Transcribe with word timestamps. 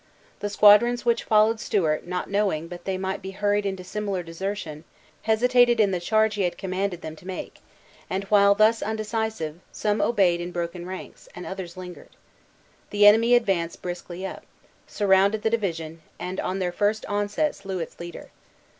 The 0.39 0.49
squadrons 0.49 1.05
which 1.05 1.25
followed 1.25 1.59
Stewart 1.59 2.07
not 2.07 2.27
knowing 2.27 2.67
but 2.67 2.85
they 2.85 2.97
might 2.97 3.21
be 3.21 3.29
hurried 3.37 3.67
into 3.67 3.83
similar 3.83 4.23
desertion, 4.23 4.83
hesitated 5.21 5.79
in 5.79 5.91
the 5.91 5.99
charge 5.99 6.33
he 6.33 6.41
had 6.41 6.57
commanded 6.57 7.03
them 7.03 7.15
to 7.17 7.27
make; 7.27 7.59
and, 8.09 8.23
while 8.23 8.55
thus 8.55 8.81
undecisive, 8.81 9.59
some 9.71 10.01
obeyed 10.01 10.41
in 10.41 10.51
broken 10.51 10.87
ranks; 10.87 11.29
and 11.35 11.45
others 11.45 11.77
lingered. 11.77 12.09
The 12.89 13.05
enemy 13.05 13.35
advanced 13.35 13.83
briskly 13.83 14.25
up, 14.25 14.43
surrounded 14.87 15.43
the 15.43 15.51
division, 15.51 16.01
and 16.19 16.39
on 16.39 16.57
their 16.57 16.71
first 16.71 17.05
onset 17.05 17.53
slew 17.53 17.77
its 17.77 17.99
leader. 17.99 18.31